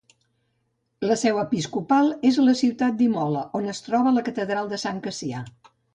[1.09, 5.45] La seu episcopal és la ciutat d'Imola, on es troba la catedral de Sant Cassià.